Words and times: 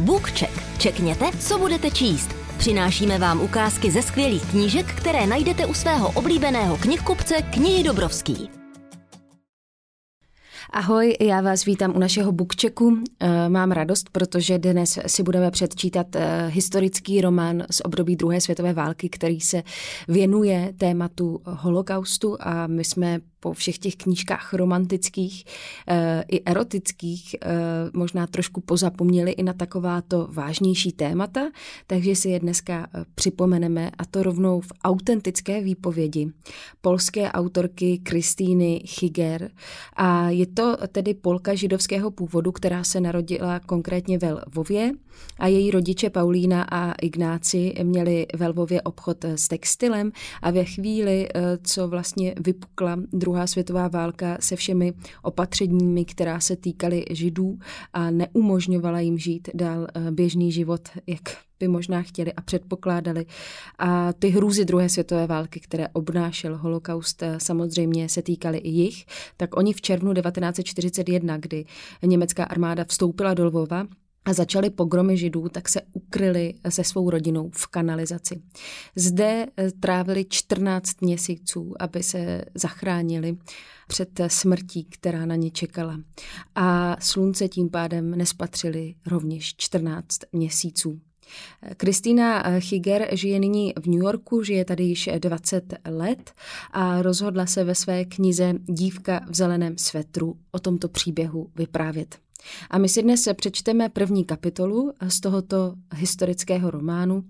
BookCheck. 0.00 0.78
Čekněte, 0.78 1.24
co 1.38 1.58
budete 1.58 1.90
číst. 1.90 2.30
Přinášíme 2.58 3.18
vám 3.18 3.40
ukázky 3.40 3.90
ze 3.90 4.02
skvělých 4.02 4.50
knížek, 4.50 4.86
které 4.86 5.26
najdete 5.26 5.66
u 5.66 5.74
svého 5.74 6.12
oblíbeného 6.12 6.76
knihkupce 6.76 7.34
Knihy 7.34 7.82
Dobrovský. 7.82 8.50
Ahoj, 10.70 11.16
já 11.20 11.40
vás 11.40 11.64
vítám 11.64 11.96
u 11.96 11.98
našeho 11.98 12.32
bookchecku. 12.32 12.98
Eh, 13.20 13.48
mám 13.48 13.70
radost, 13.70 14.10
protože 14.12 14.58
dnes 14.58 14.98
si 15.06 15.22
budeme 15.22 15.50
předčítat 15.50 16.16
eh, 16.16 16.46
historický 16.48 17.20
román 17.20 17.64
z 17.70 17.80
období 17.84 18.16
druhé 18.16 18.40
světové 18.40 18.72
války, 18.72 19.08
který 19.08 19.40
se 19.40 19.62
věnuje 20.08 20.72
tématu 20.78 21.40
holokaustu 21.44 22.36
a 22.40 22.66
my 22.66 22.84
jsme 22.84 23.20
po 23.40 23.52
všech 23.52 23.78
těch 23.78 23.96
knížkách 23.96 24.54
romantických 24.54 25.44
e, 25.88 26.24
i 26.28 26.42
erotických 26.44 27.34
e, 27.34 27.38
možná 27.92 28.26
trošku 28.26 28.60
pozapomněli 28.60 29.30
i 29.30 29.42
na 29.42 29.52
takováto 29.52 30.28
vážnější 30.32 30.92
témata, 30.92 31.50
takže 31.86 32.16
si 32.16 32.28
je 32.28 32.40
dneska 32.40 32.88
připomeneme 33.14 33.90
a 33.98 34.04
to 34.04 34.22
rovnou 34.22 34.60
v 34.60 34.72
autentické 34.84 35.62
výpovědi 35.62 36.30
polské 36.80 37.32
autorky 37.32 37.98
Kristýny 37.98 38.82
Chiger. 38.86 39.50
A 39.96 40.30
je 40.30 40.46
to 40.46 40.76
tedy 40.88 41.14
Polka 41.14 41.54
židovského 41.54 42.10
původu, 42.10 42.52
která 42.52 42.84
se 42.84 43.00
narodila 43.00 43.60
konkrétně 43.60 44.18
ve 44.18 44.32
Lvově 44.32 44.92
a 45.38 45.46
její 45.46 45.70
rodiče 45.70 46.10
Paulína 46.10 46.62
a 46.62 46.92
Ignáci 46.92 47.74
měli 47.82 48.26
ve 48.34 48.48
Lvově 48.48 48.82
obchod 48.82 49.24
s 49.24 49.48
textilem 49.48 50.12
a 50.42 50.50
ve 50.50 50.64
chvíli, 50.64 51.28
co 51.62 51.88
vlastně 51.88 52.34
vypukla 52.40 52.96
druhá 53.28 53.46
světová 53.46 53.88
válka 53.88 54.36
se 54.40 54.56
všemi 54.56 54.92
opatřeními, 55.22 56.04
která 56.04 56.40
se 56.40 56.56
týkaly 56.56 57.04
židů 57.10 57.58
a 57.92 58.10
neumožňovala 58.10 59.00
jim 59.00 59.18
žít 59.18 59.48
dál 59.54 59.86
eh, 59.94 60.10
běžný 60.10 60.52
život, 60.52 60.88
jak 61.06 61.20
by 61.60 61.68
možná 61.68 62.02
chtěli 62.02 62.32
a 62.32 62.40
předpokládali. 62.40 63.26
A 63.78 64.12
ty 64.12 64.28
hrůzy 64.28 64.64
druhé 64.64 64.88
světové 64.88 65.26
války, 65.26 65.60
které 65.60 65.88
obnášel 65.88 66.56
holokaust, 66.56 67.22
eh, 67.22 67.38
samozřejmě 67.38 68.08
se 68.08 68.22
týkaly 68.22 68.58
i 68.58 68.68
jich, 68.68 69.04
tak 69.36 69.56
oni 69.56 69.72
v 69.72 69.80
červnu 69.80 70.14
1941, 70.14 71.36
kdy 71.36 71.64
německá 72.02 72.44
armáda 72.44 72.84
vstoupila 72.84 73.34
do 73.34 73.44
Lvova, 73.44 73.86
a 74.28 74.32
začaly 74.32 74.70
pogromy 74.70 75.16
židů, 75.16 75.48
tak 75.48 75.68
se 75.68 75.80
ukryli 75.92 76.54
se 76.68 76.84
svou 76.84 77.10
rodinou 77.10 77.50
v 77.54 77.66
kanalizaci. 77.66 78.42
Zde 78.96 79.46
eh, 79.56 79.70
trávili 79.70 80.24
14 80.28 81.00
měsíců, 81.00 81.74
aby 81.80 82.02
se 82.02 82.44
zachránili 82.54 83.36
před 83.88 84.20
smrtí, 84.26 84.84
která 84.84 85.26
na 85.26 85.34
ně 85.34 85.50
čekala. 85.50 86.00
A 86.54 86.96
slunce 87.00 87.48
tím 87.48 87.70
pádem 87.70 88.10
nespatřili 88.10 88.94
rovněž 89.06 89.54
14 89.56 90.18
měsíců. 90.32 91.00
Kristýna 91.76 92.60
Chiger 92.60 93.08
žije 93.12 93.38
nyní 93.38 93.72
v 93.82 93.86
New 93.86 94.02
Yorku, 94.02 94.42
žije 94.42 94.64
tady 94.64 94.84
již 94.84 95.10
20 95.18 95.74
let 95.88 96.32
a 96.70 97.02
rozhodla 97.02 97.46
se 97.46 97.64
ve 97.64 97.74
své 97.74 98.04
knize 98.04 98.54
Dívka 98.64 99.20
v 99.28 99.36
zeleném 99.36 99.78
svetru 99.78 100.36
o 100.52 100.58
tomto 100.58 100.88
příběhu 100.88 101.50
vyprávět. 101.56 102.27
A 102.70 102.78
my 102.78 102.88
si 102.88 103.02
dnes 103.02 103.28
přečteme 103.36 103.88
první 103.88 104.24
kapitolu 104.24 104.92
z 105.08 105.20
tohoto 105.20 105.74
historického 105.94 106.70
románu 106.70 107.24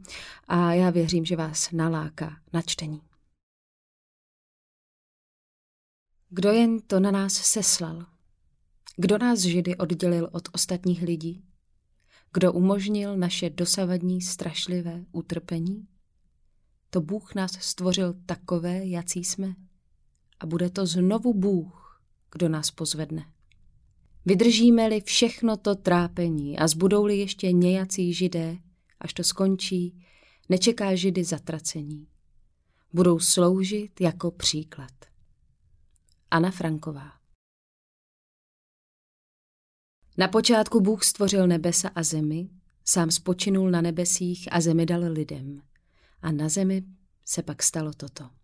a 0.48 0.72
já 0.72 0.90
věřím, 0.90 1.24
že 1.24 1.36
vás 1.36 1.70
naláká 1.72 2.36
na 2.52 2.62
čtení. 2.62 3.00
Kdo 6.30 6.52
jen 6.52 6.80
to 6.80 7.00
na 7.00 7.10
nás 7.10 7.32
seslal? 7.32 8.06
Kdo 8.96 9.18
nás 9.18 9.38
Židy 9.38 9.76
oddělil 9.76 10.28
od 10.32 10.48
ostatních 10.52 11.02
lidí? 11.02 11.44
Kdo 12.32 12.52
umožnil 12.52 13.16
naše 13.16 13.50
dosavadní 13.50 14.20
strašlivé 14.20 15.04
utrpení? 15.12 15.88
To 16.90 17.00
Bůh 17.00 17.34
nás 17.34 17.52
stvořil 17.60 18.14
takové, 18.26 18.86
jací 18.86 19.24
jsme. 19.24 19.54
A 20.40 20.46
bude 20.46 20.70
to 20.70 20.86
znovu 20.86 21.34
Bůh, 21.34 22.02
kdo 22.32 22.48
nás 22.48 22.70
pozvedne. 22.70 23.32
Vydržíme-li 24.28 25.00
všechno 25.00 25.56
to 25.56 25.74
trápení 25.74 26.58
a 26.58 26.68
zbudou-li 26.68 27.18
ještě 27.18 27.52
nějací 27.52 28.14
židé, 28.14 28.58
až 29.00 29.14
to 29.14 29.24
skončí, 29.24 30.04
nečeká 30.48 30.94
židy 30.94 31.24
zatracení. 31.24 32.06
Budou 32.92 33.18
sloužit 33.18 34.00
jako 34.00 34.30
příklad. 34.30 34.92
Anna 36.30 36.50
Franková 36.50 37.12
Na 40.18 40.28
počátku 40.28 40.80
Bůh 40.80 41.04
stvořil 41.04 41.46
nebesa 41.46 41.88
a 41.94 42.02
zemi, 42.02 42.48
sám 42.84 43.10
spočinul 43.10 43.70
na 43.70 43.80
nebesích 43.80 44.48
a 44.52 44.60
zemi 44.60 44.86
dal 44.86 45.12
lidem. 45.12 45.62
A 46.22 46.32
na 46.32 46.48
zemi 46.48 46.84
se 47.24 47.42
pak 47.42 47.62
stalo 47.62 47.92
toto. 47.92 48.37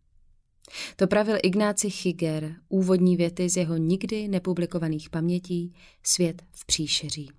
To 0.97 1.07
pravil 1.07 1.37
Ignáci 1.43 1.91
Chiger, 1.91 2.57
úvodní 2.69 3.17
věty 3.17 3.49
z 3.49 3.57
jeho 3.57 3.77
nikdy 3.77 4.29
nepublikovaných 4.29 5.11
pamětí 5.11 5.75
Svět 6.03 6.43
v 6.53 6.67
příšeří. 6.67 7.31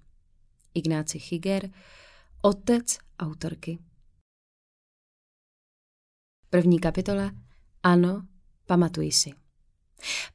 Ignáci 0.74 1.20
Chiger, 1.20 1.70
otec 2.42 2.98
autorky. 3.20 3.80
První 6.50 6.80
kapitola 6.80 7.32
Ano, 7.84 8.28
pamatuji 8.66 9.12
si. 9.12 9.32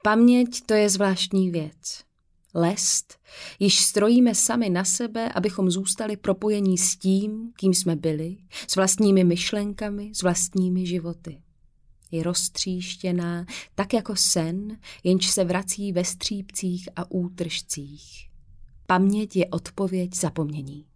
Paměť 0.02 0.60
to 0.66 0.74
je 0.74 0.88
zvláštní 0.88 1.50
věc. 1.50 2.04
Lest, 2.54 3.18
již 3.58 3.80
strojíme 3.80 4.34
sami 4.34 4.70
na 4.70 4.84
sebe, 4.84 5.32
abychom 5.32 5.70
zůstali 5.70 6.16
propojení 6.16 6.78
s 6.78 6.96
tím, 6.96 7.52
kým 7.56 7.74
jsme 7.74 7.96
byli, 7.96 8.36
s 8.68 8.76
vlastními 8.76 9.24
myšlenkami, 9.24 10.10
s 10.14 10.22
vlastními 10.22 10.86
životy 10.86 11.42
je 12.10 12.22
roztříštěná, 12.22 13.46
tak 13.74 13.92
jako 13.92 14.16
sen, 14.16 14.78
jenž 15.04 15.26
se 15.30 15.44
vrací 15.44 15.92
ve 15.92 16.04
střípcích 16.04 16.88
a 16.96 17.10
útržcích. 17.10 18.30
Paměť 18.86 19.36
je 19.36 19.46
odpověď 19.46 20.16
zapomnění. 20.16 20.86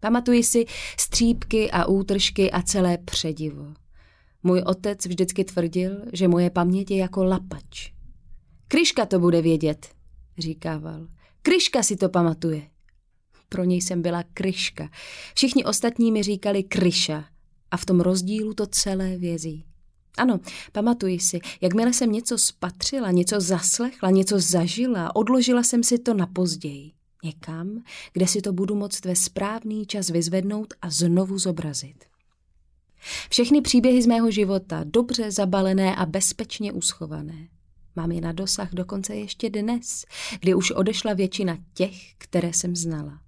Pamatuji 0.00 0.44
si 0.44 0.64
střípky 0.98 1.70
a 1.70 1.86
útržky 1.86 2.50
a 2.50 2.62
celé 2.62 2.98
předivo. 2.98 3.74
Můj 4.42 4.62
otec 4.66 5.06
vždycky 5.06 5.44
tvrdil, 5.44 6.02
že 6.12 6.28
moje 6.28 6.50
paměť 6.50 6.90
je 6.90 6.96
jako 6.96 7.24
lapač. 7.24 7.92
Kryška 8.68 9.06
to 9.06 9.18
bude 9.18 9.42
vědět, 9.42 9.88
říkával. 10.38 11.06
Kryška 11.42 11.82
si 11.82 11.96
to 11.96 12.08
pamatuje. 12.08 12.62
Pro 13.48 13.64
něj 13.64 13.82
jsem 13.82 14.02
byla 14.02 14.22
Kryška. 14.34 14.90
Všichni 15.34 15.64
ostatní 15.64 16.12
mi 16.12 16.22
říkali 16.22 16.62
Kryša 16.62 17.24
a 17.70 17.76
v 17.76 17.84
tom 17.84 18.00
rozdílu 18.00 18.54
to 18.54 18.66
celé 18.66 19.18
vězí. 19.18 19.64
Ano, 20.16 20.40
pamatuji 20.72 21.20
si, 21.20 21.40
jakmile 21.60 21.92
jsem 21.92 22.12
něco 22.12 22.38
spatřila, 22.38 23.10
něco 23.10 23.40
zaslechla, 23.40 24.10
něco 24.10 24.40
zažila, 24.40 25.16
odložila 25.16 25.62
jsem 25.62 25.82
si 25.82 25.98
to 25.98 26.14
na 26.14 26.26
později. 26.26 26.92
Někam, 27.24 27.82
kde 28.12 28.26
si 28.26 28.42
to 28.42 28.52
budu 28.52 28.74
moct 28.74 29.04
ve 29.04 29.16
správný 29.16 29.86
čas 29.86 30.08
vyzvednout 30.08 30.74
a 30.82 30.90
znovu 30.90 31.38
zobrazit. 31.38 32.04
Všechny 33.30 33.60
příběhy 33.60 34.02
z 34.02 34.06
mého 34.06 34.30
života, 34.30 34.84
dobře 34.84 35.30
zabalené 35.30 35.96
a 35.96 36.06
bezpečně 36.06 36.72
uschované. 36.72 37.48
Mám 37.96 38.12
je 38.12 38.20
na 38.20 38.32
dosah 38.32 38.74
dokonce 38.74 39.16
ještě 39.16 39.50
dnes, 39.50 40.04
kdy 40.40 40.54
už 40.54 40.70
odešla 40.70 41.12
většina 41.12 41.58
těch, 41.74 42.14
které 42.18 42.52
jsem 42.52 42.76
znala. 42.76 43.20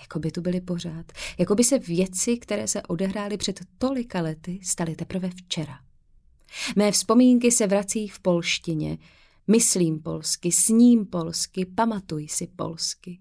Jako 0.00 0.18
by 0.18 0.30
tu 0.30 0.40
byly 0.40 0.60
pořád, 0.60 1.12
jako 1.38 1.54
by 1.54 1.64
se 1.64 1.78
věci, 1.78 2.38
které 2.38 2.68
se 2.68 2.82
odehrály 2.82 3.36
před 3.36 3.60
tolika 3.78 4.20
lety, 4.20 4.60
staly 4.62 4.96
teprve 4.96 5.30
včera. 5.30 5.85
Mé 6.76 6.92
vzpomínky 6.92 7.50
se 7.50 7.66
vrací 7.66 8.08
v 8.08 8.20
polštině. 8.20 8.98
Myslím 9.46 10.02
polsky, 10.02 10.52
sním 10.52 11.06
polsky, 11.06 11.64
pamatuj 11.64 12.28
si 12.28 12.46
polsky. 12.46 13.18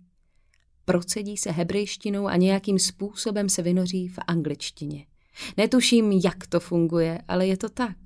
Procedí 0.85 1.37
se 1.37 1.51
hebrejštinou 1.51 2.27
a 2.27 2.35
nějakým 2.35 2.79
způsobem 2.79 3.49
se 3.49 3.61
vynoří 3.61 4.07
v 4.07 4.19
angličtině. 4.27 5.05
Netuším, 5.57 6.11
jak 6.11 6.47
to 6.47 6.59
funguje, 6.59 7.21
ale 7.27 7.47
je 7.47 7.57
to 7.57 7.69
tak. 7.69 7.97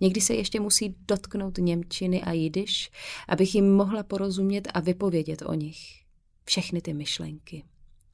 Někdy 0.00 0.20
se 0.20 0.34
ještě 0.34 0.60
musí 0.60 0.96
dotknout 1.08 1.58
Němčiny 1.58 2.22
a 2.22 2.32
jidiš, 2.32 2.90
abych 3.28 3.54
jim 3.54 3.74
mohla 3.74 4.02
porozumět 4.02 4.68
a 4.74 4.80
vypovědět 4.80 5.42
o 5.46 5.54
nich. 5.54 5.78
Všechny 6.44 6.80
ty 6.80 6.94
myšlenky. 6.94 7.64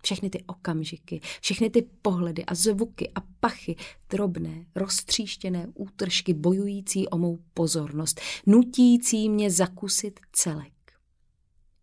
Všechny 0.03 0.31
ty 0.31 0.45
okamžiky, 0.47 1.21
všechny 1.41 1.71
ty 1.71 1.83
pohledy 2.03 2.45
a 2.45 2.55
zvuky 2.55 3.11
a 3.15 3.21
pachy, 3.41 3.77
drobné, 4.11 4.67
roztříštěné 4.75 5.67
útržky 5.75 6.35
bojující 6.35 7.09
o 7.09 7.19
mou 7.19 7.39
pozornost, 7.55 8.21
nutící 8.47 9.29
mě 9.29 9.51
zakusit 9.51 10.21
celek. 10.33 10.73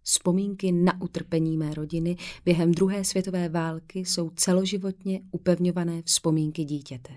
Vzpomínky 0.03 0.71
na 0.71 1.01
utrpení 1.01 1.57
mé 1.57 1.73
rodiny 1.73 2.17
během 2.45 2.71
druhé 2.71 3.05
světové 3.05 3.49
války 3.49 3.99
jsou 3.99 4.29
celoživotně 4.29 5.21
upevňované 5.31 6.01
vzpomínky 6.05 6.63
dítěte. 6.63 7.13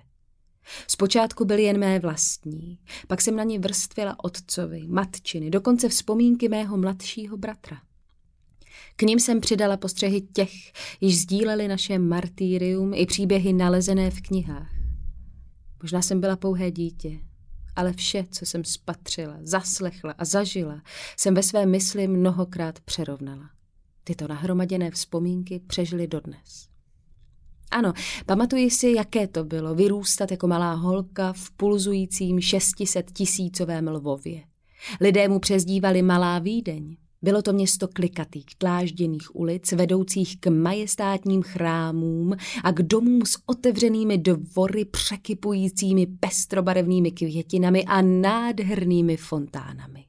Zpočátku 0.89 1.45
byly 1.45 1.63
jen 1.63 1.79
mé 1.79 1.99
vlastní, 1.99 2.79
pak 3.09 3.21
jsem 3.21 3.37
na 3.37 3.45
ně 3.45 3.59
vrstvila 3.59 4.25
otcovi, 4.25 4.87
matčiny, 4.87 5.51
dokonce 5.51 5.89
vzpomínky 5.89 6.49
mého 6.49 6.77
mladšího 6.77 7.37
bratra– 7.37 7.83
K 8.97 9.03
ním 9.03 9.21
jsem 9.21 9.41
přidala 9.41 9.77
postřehy 9.77 10.21
těch, 10.21 10.53
již 11.01 11.21
sdíleli 11.21 11.69
naše 11.69 11.99
martýrium 11.99 12.95
i 12.95 13.07
příběhy 13.07 13.53
nalezené 13.53 14.11
v 14.11 14.21
knihách. 14.21 14.73
Možná 15.83 16.03
jsem 16.03 16.21
byla 16.21 16.37
pouhé 16.37 16.71
dítě, 16.71 17.21
ale 17.77 17.93
vše, 17.93 18.27
co 18.31 18.47
jsem 18.47 18.65
spatřila, 18.65 19.37
zaslechla 19.41 20.15
a 20.19 20.25
zažila, 20.25 20.83
jsem 21.17 21.35
ve 21.35 21.43
své 21.43 21.67
mysli 21.67 22.09
mnohokrát 22.09 22.81
přerovnala. 22.81 23.51
Tyto 24.05 24.29
nahromaděné 24.29 24.91
vzpomínky 24.91 25.61
přežily 25.67 26.07
dodnes. 26.07 26.69
Ano, 27.71 27.93
pamatuji 28.27 28.71
si, 28.71 28.93
jaké 28.93 29.27
to 29.27 29.45
bylo 29.45 29.75
vyrůstat 29.75 30.31
jako 30.31 30.47
malá 30.47 30.73
holka 30.73 31.33
v 31.33 31.51
pulzujícím 31.51 32.41
600 32.41 33.11
tisícovém 33.13 33.89
Lvově. 33.89 34.43
Lidé 35.01 35.29
mu 35.29 35.39
přezdívali 35.39 36.03
Malá 36.03 36.39
Vídeň. 36.39 36.97
Bylo 37.23 37.43
to 37.43 37.53
město 37.53 37.89
klikatých, 37.89 38.47
tlážděných 38.59 39.37
ulic, 39.37 39.73
vedoucích 39.73 40.41
k 40.41 40.51
majestátním 40.51 41.43
chrámům 41.43 42.37
a 42.65 42.73
k 42.73 42.83
domům 42.83 43.23
s 43.27 43.39
otevřenými 43.47 44.19
dvory 44.19 44.85
překypujícími 44.85 46.07
pestrobarevnými 46.07 47.11
květinami 47.11 47.85
a 47.85 48.03
nádhernými 48.03 49.17
fontánami. 49.17 50.05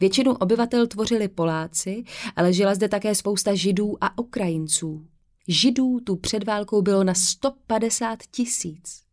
Většinu 0.00 0.34
obyvatel 0.34 0.86
tvořili 0.86 1.28
Poláci, 1.28 2.04
ale 2.36 2.52
žila 2.52 2.74
zde 2.74 2.88
také 2.88 3.14
spousta 3.14 3.54
Židů 3.54 3.96
a 4.00 4.18
Ukrajinců. 4.18 5.06
Židů 5.48 6.00
tu 6.00 6.16
před 6.16 6.44
válkou 6.44 6.82
bylo 6.82 7.04
na 7.04 7.14
150 7.14 8.18
tisíc. 8.30 9.07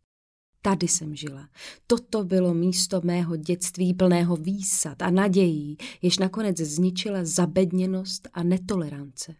Tady 0.66 0.88
jsem 0.88 1.14
žila. 1.14 1.48
Toto 1.86 2.24
bylo 2.24 2.54
místo 2.54 3.00
mého 3.04 3.36
dětství 3.36 3.94
plného 3.94 4.36
výsad 4.36 5.02
a 5.02 5.10
nadějí, 5.10 5.76
jež 6.02 6.18
nakonec 6.18 6.56
zničila 6.56 7.18
zabedněnost 7.22 8.28
a 8.32 8.42
netolerance. 8.42 9.34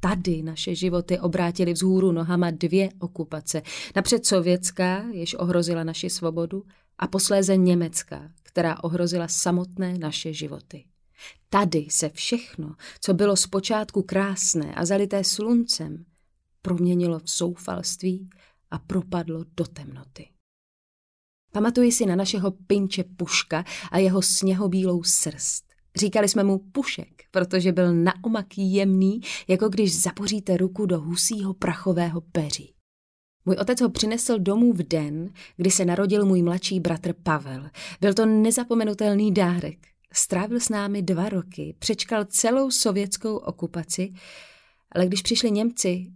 Tady 0.00 0.42
naše 0.42 0.74
životy 0.74 1.18
obrátily 1.18 1.72
vzhůru 1.72 2.12
nohama 2.12 2.50
dvě 2.50 2.88
okupace. 2.98 3.62
Napřed 3.96 4.26
sovětská, 4.26 5.04
jež 5.12 5.34
ohrozila 5.34 5.84
naši 5.84 6.10
svobodu, 6.10 6.64
a 6.98 7.06
posléze 7.06 7.56
německá, 7.56 8.30
která 8.42 8.82
ohrozila 8.84 9.28
samotné 9.28 9.98
naše 9.98 10.32
životy. 10.32 10.84
Tady 11.48 11.86
se 11.90 12.08
všechno, 12.08 12.74
co 13.00 13.14
bylo 13.14 13.36
zpočátku 13.36 14.02
krásné 14.02 14.74
a 14.74 14.84
zalité 14.84 15.24
sluncem, 15.24 16.04
proměnilo 16.62 17.18
v 17.18 17.30
soufalství 17.30 18.30
a 18.70 18.78
propadlo 18.78 19.44
do 19.56 19.64
temnoty. 19.64 20.31
Pamatuji 21.52 21.92
si 21.92 22.06
na 22.06 22.16
našeho 22.16 22.50
pinče 22.50 23.04
Puška 23.16 23.64
a 23.90 23.98
jeho 23.98 24.22
sněhobílou 24.22 25.02
srst. 25.02 25.64
Říkali 25.96 26.28
jsme 26.28 26.44
mu 26.44 26.58
Pušek, 26.58 27.22
protože 27.30 27.72
byl 27.72 27.94
naomak 27.94 28.46
jemný, 28.56 29.20
jako 29.48 29.68
když 29.68 30.02
zapoříte 30.02 30.56
ruku 30.56 30.86
do 30.86 31.00
husího 31.00 31.54
prachového 31.54 32.20
peří. 32.20 32.74
Můj 33.44 33.56
otec 33.56 33.80
ho 33.80 33.90
přinesl 33.90 34.38
domů 34.38 34.72
v 34.72 34.82
den, 34.82 35.32
kdy 35.56 35.70
se 35.70 35.84
narodil 35.84 36.26
můj 36.26 36.42
mladší 36.42 36.80
bratr 36.80 37.12
Pavel. 37.12 37.70
Byl 38.00 38.14
to 38.14 38.26
nezapomenutelný 38.26 39.32
dárek. 39.32 39.78
Strávil 40.12 40.60
s 40.60 40.68
námi 40.68 41.02
dva 41.02 41.28
roky, 41.28 41.76
přečkal 41.78 42.24
celou 42.24 42.70
sovětskou 42.70 43.36
okupaci, 43.36 44.12
ale 44.92 45.06
když 45.06 45.22
přišli 45.22 45.50
Němci, 45.50 46.06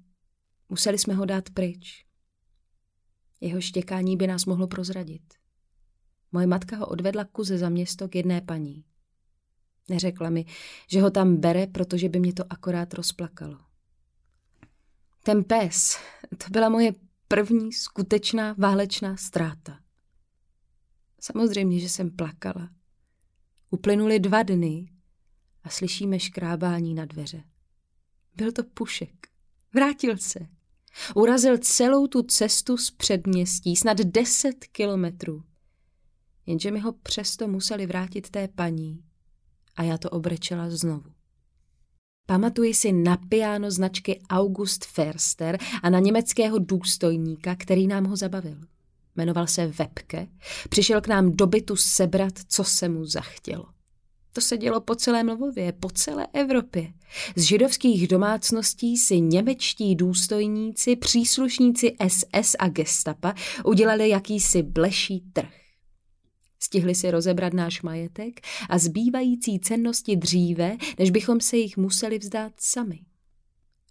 museli 0.68 0.98
jsme 0.98 1.14
ho 1.14 1.24
dát 1.24 1.50
pryč. 1.50 2.05
Jeho 3.40 3.60
štěkání 3.60 4.16
by 4.16 4.26
nás 4.26 4.44
mohlo 4.44 4.66
prozradit. 4.66 5.22
Moje 6.32 6.46
matka 6.46 6.76
ho 6.76 6.86
odvedla 6.86 7.24
kuze 7.24 7.58
za 7.58 7.68
město 7.68 8.08
k 8.08 8.14
jedné 8.14 8.40
paní. 8.40 8.84
Neřekla 9.88 10.30
mi, 10.30 10.44
že 10.90 11.00
ho 11.00 11.10
tam 11.10 11.36
bere, 11.36 11.66
protože 11.66 12.08
by 12.08 12.18
mě 12.18 12.32
to 12.32 12.44
akorát 12.50 12.94
rozplakalo. 12.94 13.58
Ten 15.22 15.44
pes, 15.44 15.98
to 16.44 16.50
byla 16.50 16.68
moje 16.68 16.92
první 17.28 17.72
skutečná 17.72 18.54
válečná 18.58 19.16
ztráta. 19.16 19.80
Samozřejmě, 21.20 21.80
že 21.80 21.88
jsem 21.88 22.10
plakala. 22.10 22.70
Uplynuly 23.70 24.18
dva 24.18 24.42
dny 24.42 24.92
a 25.62 25.70
slyšíme 25.70 26.20
škrábání 26.20 26.94
na 26.94 27.04
dveře. 27.04 27.44
Byl 28.36 28.52
to 28.52 28.64
Pušek. 28.64 29.28
Vrátil 29.74 30.18
se. 30.18 30.55
Urazil 31.14 31.58
celou 31.58 32.06
tu 32.06 32.22
cestu 32.22 32.76
z 32.76 32.90
předměstí, 32.90 33.76
snad 33.76 33.98
deset 33.98 34.64
kilometrů. 34.64 35.42
Jenže 36.46 36.70
mi 36.70 36.80
ho 36.80 36.92
přesto 36.92 37.48
museli 37.48 37.86
vrátit 37.86 38.30
té 38.30 38.48
paní 38.48 39.02
a 39.76 39.82
já 39.82 39.98
to 39.98 40.10
obrečela 40.10 40.70
znovu. 40.70 41.10
Pamatuji 42.26 42.74
si 42.74 42.92
na 42.92 43.16
piano 43.16 43.70
značky 43.70 44.20
August 44.30 44.84
Ferster 44.84 45.58
a 45.82 45.90
na 45.90 45.98
německého 45.98 46.58
důstojníka, 46.58 47.56
který 47.56 47.86
nám 47.86 48.04
ho 48.04 48.16
zabavil. 48.16 48.60
Jmenoval 49.16 49.46
se 49.46 49.66
Webke, 49.66 50.26
přišel 50.68 51.00
k 51.00 51.08
nám 51.08 51.36
do 51.36 51.46
bytu 51.46 51.76
sebrat, 51.76 52.32
co 52.48 52.64
se 52.64 52.88
mu 52.88 53.04
zachtělo. 53.04 53.75
To 54.36 54.40
se 54.40 54.58
dělo 54.58 54.80
po 54.80 54.94
celém 54.94 55.28
Lvově, 55.28 55.72
po 55.72 55.90
celé 55.90 56.26
Evropě. 56.32 56.92
Z 57.36 57.42
židovských 57.42 58.08
domácností 58.08 58.96
si 58.96 59.20
němečtí 59.20 59.94
důstojníci, 59.94 60.96
příslušníci 60.96 61.96
SS 62.08 62.56
a 62.58 62.68
gestapa 62.68 63.34
udělali 63.64 64.08
jakýsi 64.08 64.62
bleší 64.62 65.20
trh. 65.32 65.54
Stihli 66.60 66.94
si 66.94 67.10
rozebrat 67.10 67.52
náš 67.52 67.82
majetek 67.82 68.40
a 68.68 68.78
zbývající 68.78 69.60
cennosti 69.60 70.16
dříve, 70.16 70.76
než 70.98 71.10
bychom 71.10 71.40
se 71.40 71.56
jich 71.56 71.76
museli 71.76 72.18
vzdát 72.18 72.52
sami. 72.58 72.98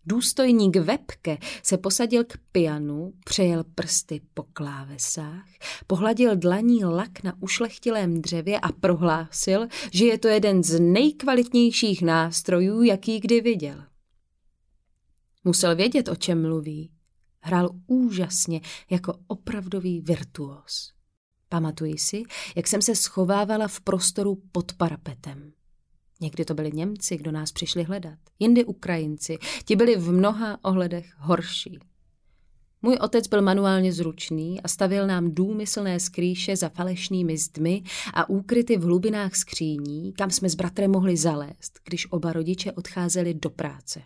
Důstojník 0.08 0.76
Webke 0.76 1.38
se 1.64 1.78
posadil 1.78 2.24
k 2.24 2.38
pianu, 2.52 3.14
přejel 3.26 3.64
prsty 3.64 4.22
po 4.34 4.44
klávesách, 4.44 5.48
pohladil 5.88 6.36
dlaní 6.36 6.86
lak 6.86 7.24
na 7.24 7.34
ušlechtilém 7.40 8.22
dřevě 8.22 8.60
a 8.60 8.72
prohlásil, 8.72 9.68
že 9.92 10.06
je 10.06 10.18
to 10.18 10.28
jeden 10.28 10.64
z 10.64 10.80
nejkvalitnějších 10.80 12.02
nástrojů, 12.02 12.84
jaký 12.84 13.20
kdy 13.20 13.42
viděl. 13.42 13.84
Musel 15.44 15.76
vědět, 15.76 16.08
o 16.08 16.16
čem 16.16 16.42
mluví. 16.42 16.92
Hrál 17.42 17.70
úžasně, 17.88 18.62
jako 18.90 19.14
opravdový 19.28 20.02
virtuos. 20.02 20.94
Pamatuji 21.50 21.98
si, 21.98 22.24
jak 22.56 22.68
jsem 22.68 22.82
se 22.82 22.96
schovávala 22.96 23.68
v 23.68 23.82
prostoru 23.82 24.42
pod 24.52 24.74
parapetem. 24.74 25.54
Někdy 26.22 26.46
to 26.46 26.54
byli 26.54 26.72
Němci, 26.72 27.18
kdo 27.18 27.32
nás 27.32 27.52
přišli 27.52 27.84
hledat, 27.84 28.20
jindy 28.40 28.66
Ukrajinci, 28.66 29.38
ti 29.66 29.76
byli 29.76 29.96
v 29.96 30.12
mnoha 30.12 30.60
ohledech 30.64 31.06
horší. 31.18 31.80
Můj 32.82 32.98
otec 33.02 33.28
byl 33.28 33.42
manuálně 33.42 33.94
zručný 33.94 34.62
a 34.62 34.68
stavil 34.68 35.08
nám 35.08 35.32
důmyslné 35.32 36.00
skrýše 36.00 36.56
za 36.56 36.70
falešnými 36.70 37.38
zdmi 37.38 37.84
a 38.14 38.30
úkryty 38.30 38.78
v 38.78 38.84
hlubinách 38.84 39.36
skříní, 39.36 40.14
kam 40.14 40.32
jsme 40.32 40.50
s 40.50 40.56
bratrem 40.56 40.92
mohli 40.92 41.18
zalézt, 41.18 41.80
když 41.86 42.12
oba 42.12 42.34
rodiče 42.34 42.72
odcházeli 42.72 43.34
do 43.34 43.50
práce. 43.50 44.02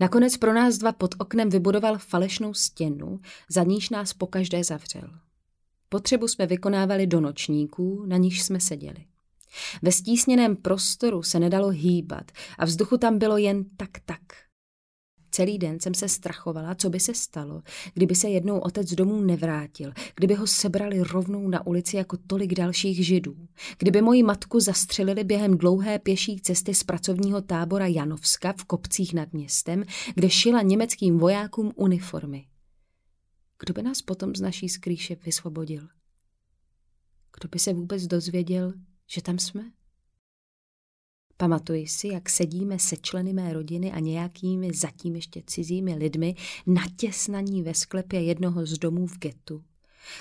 Nakonec 0.00 0.36
pro 0.36 0.52
nás 0.54 0.78
dva 0.78 0.92
pod 0.92 1.14
oknem 1.18 1.50
vybudoval 1.50 1.98
falešnou 1.98 2.54
stěnu, 2.54 3.20
za 3.48 3.62
níž 3.62 3.90
nás 3.90 4.12
pokaždé 4.12 4.64
zavřel. 4.64 5.10
Potřebu 5.88 6.28
jsme 6.28 6.46
vykonávali 6.46 7.06
do 7.06 7.20
nočníků, 7.20 8.04
na 8.06 8.16
níž 8.16 8.42
jsme 8.42 8.60
seděli. 8.60 9.04
Ve 9.82 9.92
stísněném 9.92 10.56
prostoru 10.56 11.22
se 11.22 11.40
nedalo 11.40 11.68
hýbat 11.68 12.32
a 12.58 12.64
vzduchu 12.64 12.98
tam 12.98 13.18
bylo 13.18 13.36
jen 13.36 13.64
tak 13.76 13.90
tak. 14.04 14.20
Celý 15.34 15.58
den 15.58 15.80
jsem 15.80 15.94
se 15.94 16.08
strachovala, 16.08 16.74
co 16.74 16.90
by 16.90 17.00
se 17.00 17.14
stalo, 17.14 17.62
kdyby 17.94 18.14
se 18.14 18.28
jednou 18.28 18.58
otec 18.58 18.94
domů 18.94 19.20
nevrátil, 19.20 19.92
kdyby 20.16 20.34
ho 20.34 20.46
sebrali 20.46 21.02
rovnou 21.02 21.48
na 21.48 21.66
ulici 21.66 21.96
jako 21.96 22.16
tolik 22.26 22.54
dalších 22.54 23.06
židů, 23.06 23.36
kdyby 23.78 24.02
moji 24.02 24.22
matku 24.22 24.60
zastřelili 24.60 25.24
během 25.24 25.58
dlouhé 25.58 25.98
pěší 25.98 26.40
cesty 26.40 26.74
z 26.74 26.84
pracovního 26.84 27.42
tábora 27.42 27.86
Janovska 27.86 28.52
v 28.52 28.64
kopcích 28.64 29.14
nad 29.14 29.32
městem, 29.32 29.84
kde 30.14 30.30
šila 30.30 30.62
německým 30.62 31.18
vojákům 31.18 31.72
uniformy. 31.76 32.46
Kdo 33.58 33.74
by 33.74 33.82
nás 33.82 34.02
potom 34.02 34.34
z 34.34 34.40
naší 34.40 34.68
skrýše 34.68 35.16
vysvobodil? 35.24 35.88
Kdo 37.38 37.48
by 37.48 37.58
se 37.58 37.72
vůbec 37.72 38.06
dozvěděl, 38.06 38.72
že 39.06 39.22
tam 39.22 39.38
jsme? 39.38 39.62
Pamatuji 41.36 41.86
si, 41.86 42.08
jak 42.08 42.30
sedíme 42.30 42.78
se 42.78 42.96
členy 42.96 43.32
mé 43.32 43.52
rodiny 43.52 43.92
a 43.92 43.98
nějakými 43.98 44.72
zatím 44.72 45.14
ještě 45.14 45.42
cizími 45.46 45.94
lidmi 45.94 46.34
natěsnaní 46.66 47.62
ve 47.62 47.74
sklepě 47.74 48.22
jednoho 48.22 48.66
z 48.66 48.78
domů 48.78 49.06
v 49.06 49.18
getu. 49.18 49.64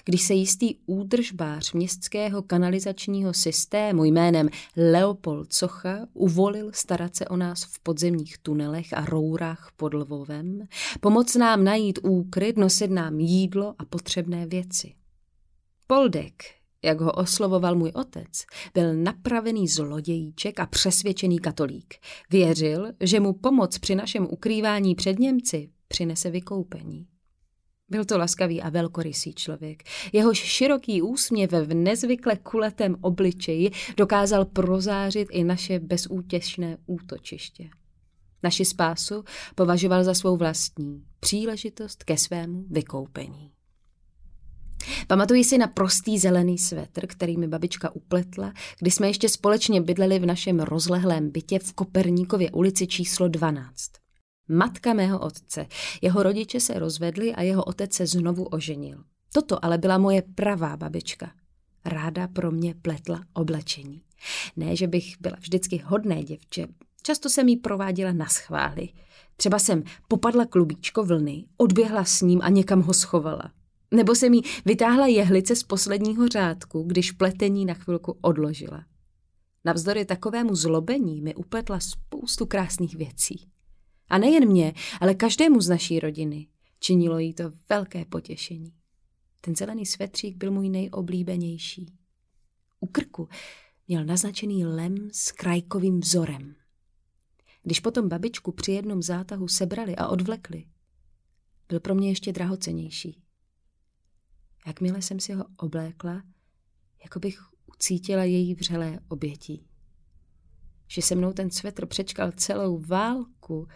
Když 0.06 0.22
se 0.22 0.34
jistý 0.34 0.76
údržbář 0.86 1.74
městského 1.74 2.42
kanalizačního 2.42 3.34
systému 3.34 4.04
jménem 4.04 4.50
Leopold 4.78 5.54
Socha 5.54 6.08
uvolil 6.14 6.72
starat 6.74 7.16
se 7.16 7.28
o 7.28 7.38
nás 7.38 7.64
v 7.64 7.80
podzemních 7.80 8.38
tunelech 8.38 8.94
a 8.94 9.06
rourách 9.06 9.72
pod 9.78 9.94
Lvovem, 9.94 10.68
pomoct 11.00 11.36
nám 11.36 11.64
najít 11.64 12.00
úkryt, 12.04 12.58
nosit 12.58 12.92
nám 12.92 13.20
jídlo 13.20 13.76
a 13.78 13.86
potřebné 13.86 14.46
věci. 14.46 14.94
Poldek, 15.88 16.61
jak 16.84 17.02
ho 17.02 17.12
oslovoval 17.12 17.76
můj 17.76 17.92
otec, 17.96 18.46
byl 18.74 18.94
napravený 18.94 19.68
zlodějíček 19.68 20.60
a 20.60 20.66
přesvědčený 20.66 21.40
katolík. 21.40 21.96
Věřil, 22.30 22.88
že 23.00 23.20
mu 23.20 23.34
pomoc 23.34 23.78
při 23.78 23.96
našem 23.96 24.28
ukrývání 24.32 24.96
před 24.96 25.20
Němci 25.20 25.70
přinese 25.88 26.30
vykoupení. 26.30 27.08
Byl 27.90 28.06
to 28.06 28.18
laskavý 28.18 28.62
a 28.62 28.70
velkorysý 28.70 29.34
člověk. 29.34 29.84
Jehož 30.14 30.38
široký 30.38 31.02
úsměv 31.02 31.52
v 31.52 31.74
nezvykle 31.74 32.36
kuletém 32.36 32.96
obličeji 33.02 33.72
dokázal 33.98 34.46
prozářit 34.46 35.28
i 35.32 35.44
naše 35.44 35.80
bezútěšné 35.80 36.78
útočiště. 36.86 37.70
Naši 38.44 38.66
spásu 38.66 39.24
považoval 39.56 40.04
za 40.04 40.14
svou 40.14 40.38
vlastní 40.38 41.04
příležitost 41.20 42.04
ke 42.04 42.18
svému 42.18 42.66
vykoupení. 42.70 43.52
Pamatuji 45.08 45.44
si 45.44 45.58
na 45.58 45.68
prostý 45.68 46.20
zelený 46.20 46.58
svetr, 46.58 47.08
který 47.08 47.38
mi 47.38 47.48
babička 47.48 47.96
upletla, 47.96 48.54
když 48.80 48.96
jsme 48.96 49.08
ještě 49.08 49.30
společně 49.30 49.82
bydleli 49.82 50.20
v 50.20 50.26
našem 50.26 50.60
rozlehlém 50.60 51.30
bytě 51.32 51.60
v 51.60 51.74
Koperníkově 51.74 52.52
ulici 52.52 52.88
číslo 52.88 53.28
12. 53.28 53.92
Matka 54.50 54.94
mého 54.94 55.20
otce. 55.20 55.66
Jeho 56.02 56.24
rodiče 56.24 56.60
se 56.60 56.80
rozvedli 56.80 57.36
a 57.36 57.42
jeho 57.42 57.64
otec 57.64 57.94
se 57.94 58.08
znovu 58.08 58.44
oženil. 58.44 59.04
Toto 59.34 59.66
ale 59.66 59.78
byla 59.78 59.98
moje 59.98 60.24
pravá 60.36 60.78
babička. 60.78 61.32
Ráda 61.86 62.28
pro 62.28 62.52
mě 62.52 62.76
pletla 62.82 63.24
oblečení. 63.34 64.02
Ne, 64.56 64.76
že 64.76 64.88
bych 64.88 65.16
byla 65.22 65.36
vždycky 65.40 65.82
hodné 65.86 66.24
děvče. 66.24 66.68
Často 67.04 67.30
jsem 67.30 67.48
jí 67.48 67.58
prováděla 67.58 68.12
na 68.12 68.26
schvály. 68.26 68.90
Třeba 69.38 69.60
jsem 69.60 69.84
popadla 70.08 70.46
klubíčko 70.46 71.04
vlny, 71.04 71.46
odběhla 71.58 72.06
s 72.06 72.22
ním 72.22 72.42
a 72.44 72.50
někam 72.50 72.82
ho 72.82 72.94
schovala. 72.94 73.52
Nebo 73.94 74.16
jsem 74.16 74.34
jí 74.34 74.42
vytáhla 74.66 75.08
jehlice 75.08 75.56
z 75.56 75.64
posledního 75.64 76.28
řádku, 76.28 76.84
když 76.84 77.12
pletení 77.12 77.66
na 77.66 77.74
chvilku 77.74 78.18
odložila. 78.22 78.86
Navzdory 79.66 80.06
takovému 80.06 80.56
zlobení 80.56 81.22
mi 81.22 81.36
upletla 81.36 81.80
spoustu 81.80 82.46
krásných 82.46 82.96
věcí. 82.96 83.50
A 84.10 84.18
nejen 84.18 84.50
mě, 84.50 84.74
ale 85.02 85.16
každému 85.16 85.62
z 85.62 85.70
naší 85.70 86.00
rodiny. 86.00 86.48
Činilo 86.80 87.20
jí 87.20 87.34
to 87.34 87.52
velké 87.70 88.06
potěšení. 88.06 88.74
Ten 89.42 89.56
zelený 89.56 89.86
svetřík 89.86 90.38
byl 90.38 90.52
můj 90.52 90.70
nejoblíbenější. 90.70 91.94
U 92.80 92.88
krku 92.88 93.30
měl 93.88 94.06
naznačený 94.06 94.66
lem 94.66 95.10
s 95.12 95.32
krajkovým 95.32 96.00
vzorem. 96.00 96.56
Když 97.64 97.80
potom 97.80 98.10
babičku 98.10 98.52
při 98.52 98.72
jednom 98.72 99.02
zátahu 99.02 99.48
sebrali 99.48 99.96
a 99.96 100.08
odvlekli, 100.08 100.66
byl 101.70 101.80
pro 101.80 101.96
mě 101.96 102.10
ještě 102.10 102.34
drahocenější. 102.34 103.22
Jakmile 104.68 105.02
jsem 105.02 105.20
si 105.20 105.34
ho 105.34 105.46
oblékla, 105.58 106.24
jako 107.04 107.20
bych 107.20 107.40
ucítila 107.76 108.24
její 108.24 108.56
vřelé 108.56 109.00
obětí. 109.08 109.66
Že 110.88 111.02
se 111.02 111.16
mnou 111.16 111.34
ten 111.34 111.52
svetr 111.52 111.86
přečkal 111.86 112.32
celou 112.32 112.80
válku, 112.80 113.68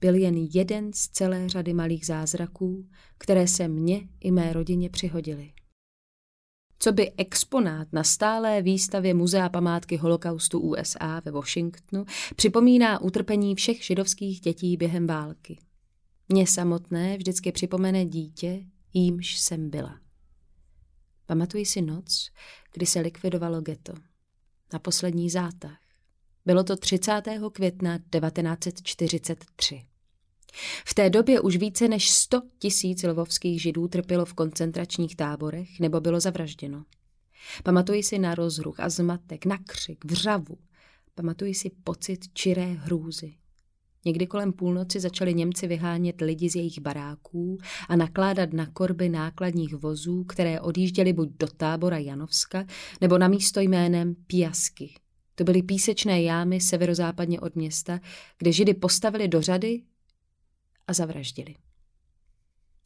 byl 0.00 0.14
jen 0.14 0.36
jeden 0.36 0.92
z 0.92 1.08
celé 1.08 1.48
řady 1.48 1.74
malých 1.74 2.06
zázraků, 2.06 2.88
které 3.18 3.46
se 3.46 3.68
mně 3.68 4.08
i 4.20 4.30
mé 4.30 4.52
rodině 4.52 4.90
přihodily. 4.90 5.52
Co 6.78 6.92
by 6.92 7.12
exponát 7.16 7.88
na 7.92 8.04
stálé 8.04 8.62
výstavě 8.62 9.14
Muzea 9.14 9.48
památky 9.48 9.96
holokaustu 9.96 10.60
USA 10.60 11.20
ve 11.24 11.30
Washingtonu 11.30 12.04
připomíná 12.36 13.00
utrpení 13.00 13.54
všech 13.54 13.84
židovských 13.84 14.40
dětí 14.40 14.76
během 14.76 15.06
války. 15.06 15.58
Mně 16.28 16.46
samotné 16.46 17.16
vždycky 17.16 17.52
připomene 17.52 18.06
dítě, 18.06 18.66
jímž 18.92 19.38
jsem 19.38 19.70
byla. 19.70 19.99
Pamatuji 21.30 21.66
si 21.66 21.82
noc, 21.82 22.30
kdy 22.72 22.86
se 22.86 23.00
likvidovalo 23.00 23.60
ghetto. 23.60 23.92
Na 24.72 24.78
poslední 24.78 25.30
zátah. 25.30 25.78
Bylo 26.46 26.64
to 26.64 26.76
30. 26.76 27.22
května 27.52 27.98
1943. 27.98 29.86
V 30.86 30.94
té 30.94 31.10
době 31.10 31.40
už 31.40 31.56
více 31.56 31.88
než 31.88 32.10
100 32.10 32.42
tisíc 32.58 33.02
lvovských 33.02 33.62
židů 33.62 33.88
trpělo 33.88 34.24
v 34.24 34.34
koncentračních 34.34 35.16
táborech 35.16 35.80
nebo 35.80 36.00
bylo 36.00 36.20
zavražděno. 36.20 36.84
Pamatuji 37.64 38.02
si 38.02 38.18
na 38.18 38.34
rozruch 38.34 38.80
a 38.80 38.88
zmatek, 38.88 39.46
na 39.46 39.58
křik, 39.58 40.04
vřavu. 40.04 40.58
Pamatuji 41.14 41.54
si 41.54 41.70
pocit 41.84 42.20
čiré 42.34 42.66
hrůzy. 42.66 43.34
Někdy 44.04 44.26
kolem 44.26 44.52
půlnoci 44.52 45.00
začali 45.00 45.34
Němci 45.34 45.66
vyhánět 45.66 46.20
lidi 46.20 46.50
z 46.50 46.56
jejich 46.56 46.80
baráků 46.80 47.58
a 47.88 47.96
nakládat 47.96 48.52
na 48.52 48.66
korby 48.66 49.08
nákladních 49.08 49.74
vozů, 49.74 50.24
které 50.24 50.60
odjížděly 50.60 51.12
buď 51.12 51.28
do 51.38 51.46
tábora 51.46 51.98
Janovska 51.98 52.64
nebo 53.00 53.18
na 53.18 53.28
místo 53.28 53.60
jménem 53.60 54.14
Piasky. 54.26 54.94
To 55.34 55.44
byly 55.44 55.62
písečné 55.62 56.22
jámy 56.22 56.60
severozápadně 56.60 57.40
od 57.40 57.56
města, 57.56 58.00
kde 58.38 58.52
židy 58.52 58.74
postavili 58.74 59.28
do 59.28 59.42
řady 59.42 59.82
a 60.86 60.92
zavraždili. 60.92 61.54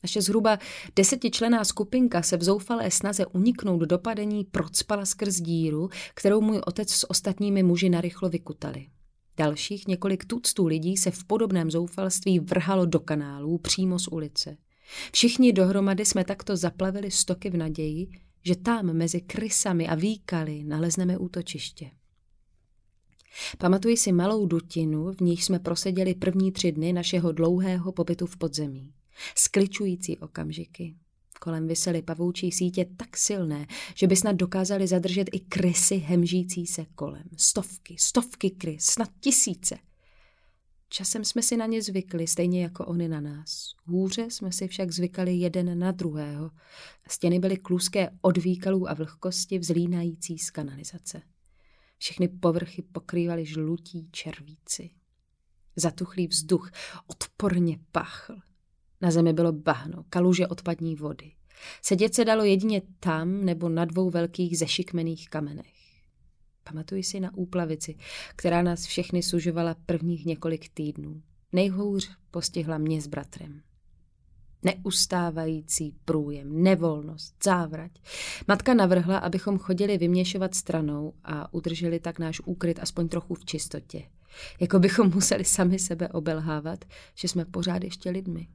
Naše 0.02 0.23
zhruba 0.23 0.59
desetičlená 0.97 1.64
skupinka 1.64 2.23
se 2.23 2.37
v 2.37 2.42
zoufalé 2.42 2.90
snaze 2.90 3.26
uniknout 3.26 3.80
do 3.80 3.87
dopadení 3.87 4.44
procpala 4.44 5.04
skrz 5.04 5.40
díru, 5.40 5.88
kterou 6.14 6.40
můj 6.40 6.61
otec 6.66 6.90
s 6.90 7.11
ostatními 7.11 7.62
muži 7.62 7.88
narychlo 7.88 8.28
vykutali. 8.28 8.87
Dalších 9.37 9.88
několik 9.88 10.25
tuctů 10.25 10.67
lidí 10.67 10.97
se 10.97 11.11
v 11.11 11.25
podobném 11.25 11.71
zoufalství 11.71 12.38
vrhalo 12.38 12.87
do 12.87 13.00
kanálů 13.00 13.59
přímo 13.59 13.99
z 13.99 14.09
ulice. 14.09 14.57
Všichni 15.12 15.53
dohromady 15.53 16.05
jsme 16.05 16.25
takto 16.25 16.57
zaplavili 16.57 17.11
stoky 17.11 17.50
v 17.50 17.57
naději, 17.57 18.09
že 18.45 18.57
tam 18.57 18.93
mezi 18.93 19.21
krysami 19.21 19.88
a 19.88 19.95
výkaly 19.95 20.64
nalezneme 20.64 21.19
útočiště. 21.19 21.91
Pamatuji 23.59 23.97
si 23.97 24.12
malou 24.12 24.47
dutinu, 24.47 25.12
v 25.12 25.21
níž 25.21 25.45
jsme 25.45 25.59
proseděli 25.59 26.14
první 26.14 26.53
tři 26.53 26.73
dny 26.73 26.93
našeho 26.93 27.33
dlouhého 27.33 27.93
pobytu 27.93 28.26
v 28.26 28.37
podzemí. 28.37 28.93
Skličující 29.37 30.19
okamžiky. 30.19 30.95
Kolem 31.45 31.69
vysely 31.69 32.03
pavoučí 32.03 32.53
sítě 32.53 32.87
tak 32.97 33.17
silné, 33.17 33.67
že 33.95 34.07
by 34.07 34.17
snad 34.17 34.33
dokázali 34.33 34.87
zadržet 34.87 35.29
i 35.33 35.41
krysy 35.41 35.97
hemžící 35.97 36.67
se 36.67 36.87
kolem. 36.95 37.25
Stovky, 37.37 37.97
stovky 37.99 38.51
krys, 38.51 38.85
snad 38.85 39.09
tisíce. 39.21 39.79
Časem 40.89 41.25
jsme 41.25 41.43
si 41.43 41.57
na 41.57 41.67
ně 41.67 41.83
zvykli, 41.83 42.27
stejně 42.27 42.63
jako 42.63 42.87
oni 42.87 43.09
na 43.09 43.21
nás. 43.21 43.75
Hůře 43.85 44.31
jsme 44.31 44.53
si 44.53 44.69
však 44.69 44.91
zvykali 44.91 45.35
jeden 45.35 45.79
na 45.79 45.93
druhého. 45.93 46.51
Stěny 47.09 47.39
byly 47.39 47.57
kluské 47.57 48.11
od 48.21 48.39
výkalů 48.39 48.91
a 48.91 48.95
vlhkosti 48.95 49.59
vzlínající 49.59 50.39
z 50.39 50.51
kanalizace. 50.51 51.23
Všechny 51.99 52.29
povrchy 52.29 52.83
pokrývaly 52.83 53.47
žlutí 53.47 54.09
červíci. 54.13 54.91
Zatuchlý 55.77 56.27
vzduch 56.27 56.71
odporně 57.07 57.79
pachl. 57.93 58.37
Na 59.01 59.11
zemi 59.11 59.33
bylo 59.33 59.53
bahno, 59.53 60.05
kaluže 60.11 60.47
odpadní 60.47 60.97
vody. 60.97 61.33
Sedět 61.83 62.15
se 62.15 62.25
dalo 62.25 62.45
jedině 62.45 62.83
tam 63.01 63.45
nebo 63.45 63.69
na 63.69 63.85
dvou 63.85 64.11
velkých 64.11 64.59
zešikmených 64.59 65.29
kamenech. 65.29 65.75
Pamatuji 66.65 67.03
si 67.03 67.21
na 67.21 67.35
úplavici, 67.35 67.97
která 68.37 68.63
nás 68.63 68.87
všechny 68.87 69.23
sužovala 69.23 69.77
prvních 69.87 70.27
několik 70.27 70.69
týdnů. 70.69 71.23
Nejhůř 71.53 72.11
postihla 72.31 72.79
mě 72.79 73.03
s 73.03 73.07
bratrem. 73.07 73.63
Neustávající 74.63 75.95
průjem, 76.05 76.63
nevolnost, 76.63 77.35
závrať. 77.45 77.93
Matka 78.49 78.75
navrhla, 78.75 79.19
abychom 79.19 79.59
chodili 79.59 79.99
vyměšovat 79.99 80.55
stranou 80.55 81.15
a 81.25 81.55
udrželi 81.55 82.01
tak 82.01 82.19
náš 82.19 82.41
úkryt 82.41 82.79
aspoň 82.79 83.09
trochu 83.09 83.35
v 83.35 83.45
čistotě. 83.45 84.03
Jako 84.61 84.79
bychom 84.79 85.11
museli 85.15 85.45
sami 85.45 85.79
sebe 85.79 86.09
obelhávat, 86.09 86.85
že 87.15 87.29
jsme 87.29 87.45
pořád 87.45 87.85
ještě 87.85 88.11
lidmi. 88.11 88.49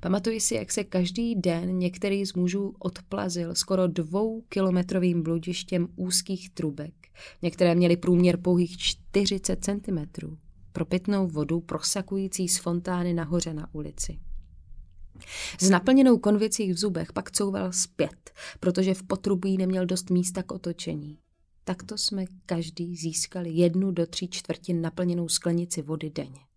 Pamatuji 0.00 0.40
si, 0.40 0.54
jak 0.54 0.72
se 0.72 0.84
každý 0.84 1.34
den 1.34 1.78
některý 1.78 2.26
z 2.26 2.34
mužů 2.34 2.74
odplazil 2.78 3.54
skoro 3.54 3.86
dvoukilometrovým 3.86 5.22
bludištěm 5.22 5.88
úzkých 5.96 6.50
trubek. 6.50 6.94
Některé 7.42 7.74
měly 7.74 7.96
průměr 7.96 8.36
pouhých 8.36 8.78
40 8.78 9.64
centimetrů. 9.64 10.38
Pro 10.72 10.84
pitnou 10.84 11.26
vodu 11.26 11.60
prosakující 11.60 12.48
z 12.48 12.58
fontány 12.58 13.14
nahoře 13.14 13.54
na 13.54 13.74
ulici. 13.74 14.18
S 15.60 15.70
naplněnou 15.70 16.18
konvicí 16.18 16.72
v 16.72 16.78
zubech 16.78 17.12
pak 17.12 17.30
couval 17.30 17.72
zpět, 17.72 18.30
protože 18.60 18.94
v 18.94 19.02
potrubí 19.02 19.56
neměl 19.56 19.86
dost 19.86 20.10
místa 20.10 20.42
k 20.42 20.52
otočení. 20.52 21.18
Takto 21.64 21.98
jsme 21.98 22.24
každý 22.46 22.96
získali 22.96 23.50
jednu 23.50 23.90
do 23.90 24.06
tří 24.06 24.28
čtvrtin 24.28 24.82
naplněnou 24.82 25.28
sklenici 25.28 25.82
vody 25.82 26.10
denně. 26.10 26.47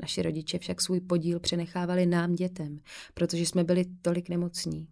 Naši 0.00 0.22
rodiče 0.22 0.58
však 0.58 0.80
svůj 0.80 1.00
podíl 1.00 1.40
přenechávali 1.40 2.06
nám 2.06 2.34
dětem, 2.34 2.80
protože 3.14 3.42
jsme 3.42 3.64
byli 3.64 3.84
tolik 4.02 4.28
nemocní. 4.28 4.88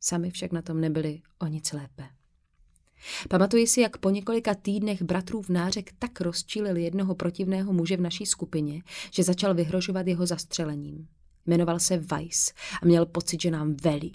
Sami 0.00 0.30
však 0.30 0.52
na 0.52 0.62
tom 0.62 0.80
nebyli 0.80 1.20
o 1.38 1.46
nic 1.46 1.72
lépe. 1.72 2.04
Pamatuji 3.28 3.66
si, 3.66 3.80
jak 3.80 3.98
po 3.98 4.10
několika 4.10 4.54
týdnech 4.54 5.02
bratrů 5.02 5.42
v 5.42 5.48
nářek 5.48 5.92
tak 5.98 6.20
rozčílil 6.20 6.76
jednoho 6.76 7.14
protivného 7.14 7.72
muže 7.72 7.96
v 7.96 8.00
naší 8.00 8.26
skupině, 8.26 8.82
že 9.10 9.22
začal 9.22 9.54
vyhrožovat 9.54 10.06
jeho 10.06 10.26
zastřelením. 10.26 11.08
Jmenoval 11.46 11.80
se 11.80 11.98
Weiss 11.98 12.52
a 12.82 12.86
měl 12.86 13.06
pocit, 13.06 13.42
že 13.42 13.50
nám 13.50 13.76
velí. 13.82 14.12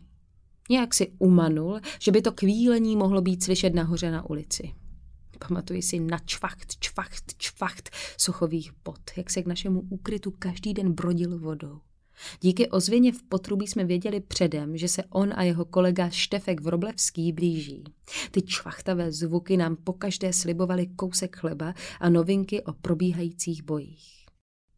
Nějak 0.70 0.94
si 0.94 1.12
umanul, 1.20 1.80
že 2.00 2.12
by 2.12 2.22
to 2.22 2.32
kvílení 2.32 2.96
mohlo 2.96 3.22
být 3.22 3.44
slyšet 3.44 3.74
nahoře 3.74 4.12
na 4.12 4.30
ulici. 4.30 4.74
Pamatuji 5.48 5.82
si 5.82 6.00
na 6.00 6.20
čvacht, 6.26 6.80
čvacht, 6.80 7.34
čvacht 7.38 7.90
sochových 8.18 8.74
pot, 8.74 9.00
jak 9.18 9.30
se 9.30 9.44
k 9.44 9.48
našemu 9.48 9.82
úkrytu 9.90 10.32
každý 10.40 10.74
den 10.74 10.94
brodil 10.94 11.40
vodou. 11.40 11.80
Díky 12.42 12.70
ozvěně 12.70 13.12
v 13.12 13.24
potrubí 13.24 13.68
jsme 13.68 13.86
věděli 13.86 14.20
předem, 14.20 14.78
že 14.78 14.88
se 14.88 15.04
on 15.04 15.34
a 15.36 15.44
jeho 15.44 15.66
kolega 15.66 16.10
Štefek 16.10 16.62
Vroblevský 16.62 17.32
blíží. 17.32 17.84
Ty 18.32 18.42
čvachtavé 18.42 19.12
zvuky 19.12 19.58
nám 19.58 19.76
pokaždé 19.76 20.34
slibovali 20.34 20.88
kousek 20.88 21.36
chleba 21.36 21.74
a 22.00 22.10
novinky 22.10 22.64
o 22.64 22.74
probíhajících 22.74 23.64
bojích. 23.64 24.26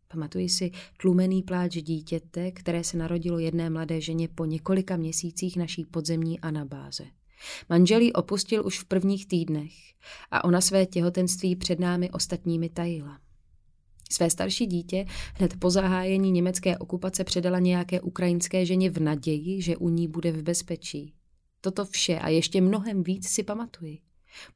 Pamatuji 0.07 0.49
si 0.49 0.71
tlumený 0.97 1.43
pláč 1.43 1.71
dítěte, 1.71 2.51
které 2.51 2.83
se 2.83 2.97
narodilo 2.97 3.39
jedné 3.39 3.69
mladé 3.69 4.01
ženě 4.01 4.27
po 4.27 4.45
několika 4.45 4.97
měsících 4.97 5.57
naší 5.57 5.85
podzemní 5.85 6.39
anabáze. 6.39 7.03
Manželí 7.69 8.13
opustil 8.13 8.65
už 8.65 8.79
v 8.79 8.85
prvních 8.85 9.25
týdnech 9.27 9.71
a 10.31 10.43
ona 10.43 10.61
své 10.61 10.85
těhotenství 10.85 11.55
před 11.55 11.79
námi 11.79 12.11
ostatními 12.11 12.69
tajila. 12.69 13.19
Své 14.11 14.29
starší 14.29 14.65
dítě 14.65 15.05
hned 15.33 15.59
po 15.59 15.69
zahájení 15.69 16.31
německé 16.31 16.77
okupace 16.77 17.23
předala 17.23 17.59
nějaké 17.59 18.01
ukrajinské 18.01 18.65
ženě 18.65 18.89
v 18.89 18.97
naději, 18.97 19.61
že 19.61 19.77
u 19.77 19.89
ní 19.89 20.07
bude 20.07 20.31
v 20.31 20.43
bezpečí. 20.43 21.13
Toto 21.61 21.85
vše 21.85 22.19
a 22.19 22.29
ještě 22.29 22.61
mnohem 22.61 23.03
víc 23.03 23.27
si 23.27 23.43
pamatuji. 23.43 23.99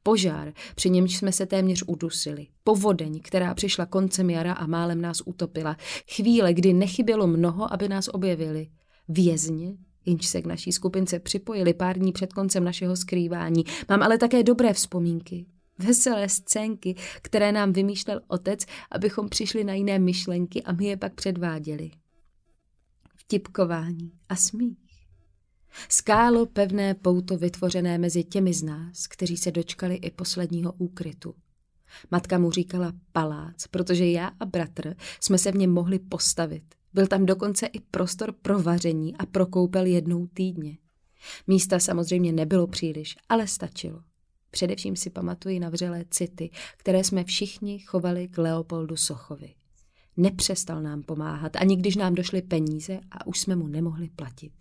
Požár, 0.04 0.54
při 0.76 0.90
němž 0.90 1.18
jsme 1.18 1.32
se 1.32 1.46
téměř 1.46 1.84
udusili. 1.88 2.48
Povodeň, 2.64 3.20
která 3.24 3.54
přišla 3.54 3.86
koncem 3.86 4.30
jara 4.30 4.54
a 4.54 4.68
málem 4.68 5.02
nás 5.02 5.22
utopila. 5.26 5.78
Chvíle, 6.16 6.54
kdy 6.54 6.74
nechybělo 6.74 7.28
mnoho, 7.28 7.74
aby 7.74 7.90
nás 7.90 8.08
objevili. 8.08 8.68
Vězně, 9.08 9.78
jenž 10.08 10.28
se 10.28 10.42
k 10.42 10.46
naší 10.46 10.72
skupince 10.72 11.20
připojili 11.20 11.74
pár 11.74 12.00
dní 12.00 12.12
před 12.12 12.34
koncem 12.34 12.64
našeho 12.64 12.96
skrývání. 12.96 13.64
Mám 13.90 14.04
ale 14.04 14.18
také 14.18 14.44
dobré 14.44 14.74
vzpomínky. 14.74 15.46
Veselé 15.80 16.30
scénky, 16.30 16.96
které 17.22 17.52
nám 17.52 17.74
vymýšlel 17.74 18.22
otec, 18.28 18.66
abychom 18.92 19.30
přišli 19.30 19.64
na 19.64 19.74
jiné 19.74 20.00
myšlenky 20.00 20.64
a 20.64 20.74
my 20.74 20.86
je 20.86 20.98
pak 20.98 21.14
předváděli. 21.14 21.92
Vtipkování 23.18 24.12
a 24.30 24.36
smích. 24.36 24.78
Skálo 25.90 26.46
pevné 26.46 26.94
pouto 26.94 27.38
vytvořené 27.38 27.98
mezi 27.98 28.24
těmi 28.24 28.54
z 28.54 28.64
nás, 28.64 29.08
kteří 29.08 29.38
se 29.38 29.52
dočkali 29.52 29.96
i 29.96 30.12
posledního 30.12 30.74
úkrytu. 30.78 31.36
Matka 32.12 32.38
mu 32.38 32.52
říkala 32.52 32.94
palác, 33.12 33.68
protože 33.68 34.06
já 34.06 34.32
a 34.40 34.46
bratr 34.46 34.96
jsme 35.22 35.38
se 35.38 35.52
v 35.52 35.56
něm 35.56 35.72
mohli 35.72 36.00
postavit. 36.00 36.77
Byl 36.94 37.08
tam 37.08 37.26
dokonce 37.26 37.66
i 37.66 37.80
prostor 37.80 38.32
pro 38.32 38.62
vaření 38.62 39.18
a 39.18 39.26
pro 39.26 39.46
koupel 39.46 39.86
jednou 39.86 40.28
týdně. 40.28 40.78
Místa 41.48 41.80
samozřejmě 41.80 42.32
nebylo 42.32 42.68
příliš, 42.68 43.16
ale 43.30 43.48
stačilo. 43.48 44.02
Především 44.52 44.96
si 44.96 45.10
pamatuji 45.10 45.60
na 45.60 45.70
vřelé 45.70 46.06
city, 46.10 46.50
které 46.78 47.04
jsme 47.04 47.24
všichni 47.24 47.80
chovali 47.80 48.28
k 48.28 48.38
Leopoldu 48.38 48.96
Sochovi. 48.96 49.54
Nepřestal 50.18 50.82
nám 50.82 51.04
pomáhat, 51.04 51.56
ani 51.56 51.76
když 51.76 51.96
nám 51.96 52.16
došly 52.16 52.42
peníze 52.42 53.00
a 53.12 53.28
už 53.28 53.40
jsme 53.40 53.56
mu 53.56 53.68
nemohli 53.68 54.10
platit. 54.16 54.54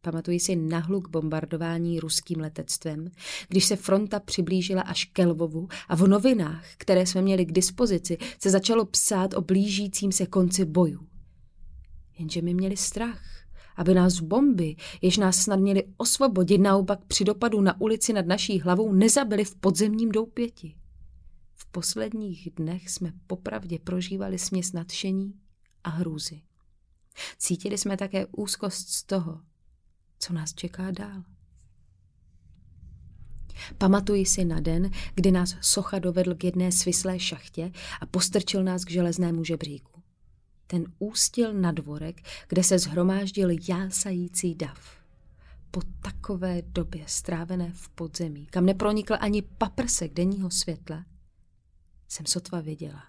Pamatuji 0.00 0.40
si 0.40 0.56
nahluk 0.56 1.08
bombardování 1.08 2.00
ruským 2.00 2.40
letectvem, 2.40 3.10
když 3.48 3.64
se 3.64 3.76
fronta 3.76 4.20
přiblížila 4.20 4.82
až 4.82 5.04
ke 5.04 5.26
Lvovu 5.26 5.68
a 5.88 5.96
v 5.96 6.08
novinách, 6.08 6.64
které 6.78 7.06
jsme 7.06 7.22
měli 7.22 7.46
k 7.46 7.52
dispozici, 7.52 8.18
se 8.42 8.50
začalo 8.50 8.84
psát 8.84 9.34
o 9.34 9.40
blížícím 9.40 10.12
se 10.12 10.26
konci 10.26 10.64
bojů. 10.64 11.06
Jenže 12.18 12.42
my 12.42 12.54
měli 12.54 12.76
strach, 12.76 13.22
aby 13.76 13.94
nás 13.94 14.20
bomby, 14.20 14.76
jež 15.02 15.16
nás 15.16 15.36
snad 15.36 15.60
měli 15.60 15.84
osvobodit 15.96 16.58
naopak 16.58 17.04
při 17.04 17.24
dopadu 17.24 17.60
na 17.60 17.80
ulici 17.80 18.12
nad 18.12 18.26
naší 18.26 18.60
hlavou, 18.60 18.92
nezabili 18.92 19.44
v 19.44 19.54
podzemním 19.54 20.12
doupěti. 20.12 20.76
V 21.54 21.66
posledních 21.66 22.48
dnech 22.56 22.90
jsme 22.90 23.12
popravdě 23.26 23.78
prožívali 23.78 24.38
směs 24.38 24.72
nadšení 24.72 25.34
a 25.84 25.90
hrůzy. 25.90 26.42
Cítili 27.38 27.78
jsme 27.78 27.96
také 27.96 28.26
úzkost 28.26 28.88
z 28.88 29.02
toho, 29.02 29.40
co 30.18 30.32
nás 30.32 30.54
čeká 30.54 30.90
dál. 30.90 31.22
Pamatuji 33.78 34.26
si 34.26 34.44
na 34.44 34.60
den, 34.60 34.90
kdy 35.14 35.30
nás 35.30 35.56
socha 35.60 35.98
dovedl 35.98 36.34
k 36.34 36.44
jedné 36.44 36.72
svislé 36.72 37.18
šachtě 37.18 37.72
a 38.00 38.06
postrčil 38.06 38.64
nás 38.64 38.84
k 38.84 38.90
železnému 38.90 39.44
žebříku. 39.44 39.95
Ten 40.66 40.84
ústil 40.98 41.54
na 41.54 41.72
dvorek, 41.72 42.22
kde 42.48 42.62
se 42.64 42.78
zhromáždil 42.78 43.50
jásající 43.68 44.54
dav. 44.54 44.96
Po 45.70 45.80
takové 46.02 46.62
době 46.62 47.04
strávené 47.06 47.72
v 47.74 47.88
podzemí, 47.88 48.46
kam 48.46 48.66
nepronikl 48.66 49.16
ani 49.20 49.42
paprsek 49.42 50.12
denního 50.12 50.50
světla, 50.50 51.04
jsem 52.08 52.26
sotva 52.26 52.60
viděla. 52.60 53.02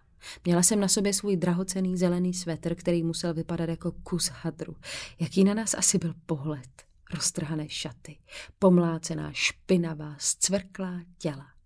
Měla 0.45 0.63
jsem 0.63 0.79
na 0.79 0.87
sobě 0.87 1.13
svůj 1.13 1.37
drahocený 1.37 1.97
zelený 1.97 2.33
svetr, 2.33 2.75
který 2.75 3.03
musel 3.03 3.33
vypadat 3.33 3.69
jako 3.69 3.91
kus 3.91 4.27
hadru. 4.27 4.75
Jaký 5.19 5.43
na 5.43 5.53
nás 5.53 5.73
asi 5.73 5.97
byl 5.97 6.13
pohled 6.25 6.87
roztrhané 7.13 7.69
šaty, 7.69 8.17
pomlácená, 8.59 9.31
špinavá, 9.33 10.15
zcvrklá 10.17 11.01
těla. 11.17 11.56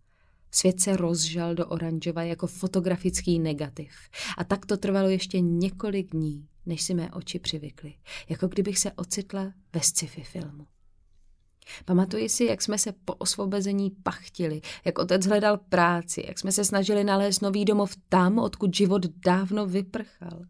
Svět 0.51 0.81
se 0.81 0.97
rozžal 0.97 1.55
do 1.55 1.67
oranžova 1.67 2.23
jako 2.23 2.47
fotografický 2.47 3.39
negativ. 3.39 3.91
A 4.37 4.43
tak 4.43 4.65
to 4.65 4.77
trvalo 4.77 5.09
ještě 5.09 5.39
několik 5.39 6.11
dní, 6.11 6.47
než 6.65 6.81
si 6.81 6.93
mé 6.93 7.11
oči 7.11 7.39
přivykly, 7.39 7.93
jako 8.29 8.47
kdybych 8.47 8.79
se 8.79 8.91
ocitla 8.91 9.53
ve 9.73 9.81
sci-fi 9.81 10.23
filmu. 10.23 10.67
Pamatuji 11.85 12.29
si, 12.29 12.43
jak 12.43 12.61
jsme 12.61 12.77
se 12.77 12.91
po 13.05 13.13
osvobození 13.13 13.91
pachtili, 14.03 14.61
jak 14.85 14.99
otec 14.99 15.25
hledal 15.25 15.57
práci, 15.57 16.23
jak 16.27 16.39
jsme 16.39 16.51
se 16.51 16.65
snažili 16.65 17.03
nalézt 17.03 17.41
nový 17.41 17.65
domov 17.65 17.95
tam, 18.09 18.39
odkud 18.39 18.75
život 18.75 19.05
dávno 19.25 19.67
vyprchal. 19.67 20.41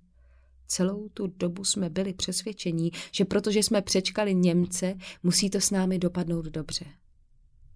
Celou 0.68 1.10
tu 1.10 1.28
dobu 1.28 1.64
jsme 1.64 1.90
byli 1.90 2.14
přesvědčení, 2.14 2.92
že 3.12 3.26
protože 3.26 3.60
jsme 3.60 3.82
přečkali 3.82 4.36
Němce, 4.36 4.96
musí 5.24 5.50
to 5.50 5.62
s 5.62 5.72
námi 5.72 6.00
dopadnout 6.00 6.46
dobře. 6.46 6.86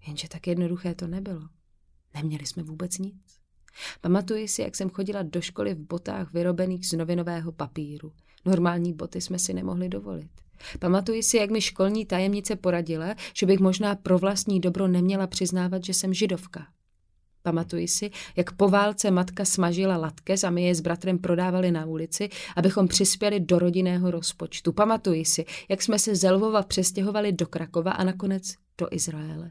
Jenže 0.06 0.28
tak 0.28 0.46
jednoduché 0.46 0.94
to 0.94 1.06
nebylo. 1.06 1.48
Neměli 2.16 2.46
jsme 2.46 2.62
vůbec 2.62 2.98
nic. 2.98 3.38
Pamatuji 4.00 4.48
si, 4.48 4.62
jak 4.62 4.76
jsem 4.76 4.90
chodila 4.90 5.22
do 5.22 5.40
školy 5.40 5.74
v 5.74 5.78
botách 5.78 6.32
vyrobených 6.32 6.86
z 6.86 6.92
novinového 6.92 7.52
papíru. 7.52 8.12
Normální 8.44 8.92
boty 8.92 9.20
jsme 9.20 9.38
si 9.38 9.54
nemohli 9.54 9.88
dovolit. 9.88 10.30
Pamatuji 10.78 11.22
si, 11.22 11.36
jak 11.36 11.50
mi 11.50 11.60
školní 11.60 12.06
tajemnice 12.06 12.56
poradila, 12.56 13.14
že 13.34 13.46
bych 13.46 13.60
možná 13.60 13.94
pro 13.94 14.18
vlastní 14.18 14.60
dobro 14.60 14.88
neměla 14.88 15.26
přiznávat, 15.26 15.84
že 15.84 15.94
jsem 15.94 16.14
židovka. 16.14 16.66
Pamatuji 17.42 17.88
si, 17.88 18.10
jak 18.36 18.52
po 18.52 18.68
válce 18.68 19.10
matka 19.10 19.44
smažila 19.44 19.96
latkes 19.96 20.44
a 20.44 20.50
my 20.50 20.62
je 20.64 20.74
s 20.74 20.80
bratrem 20.80 21.18
prodávali 21.18 21.70
na 21.70 21.86
ulici, 21.86 22.28
abychom 22.56 22.88
přispěli 22.88 23.40
do 23.40 23.58
rodinného 23.58 24.10
rozpočtu. 24.10 24.72
Pamatuji 24.72 25.24
si, 25.24 25.44
jak 25.68 25.82
jsme 25.82 25.98
se 25.98 26.16
z 26.16 26.30
Lvova 26.30 26.62
přestěhovali 26.62 27.32
do 27.32 27.46
Krakova 27.46 27.90
a 27.90 28.04
nakonec 28.04 28.54
do 28.78 28.88
Izraele. 28.90 29.50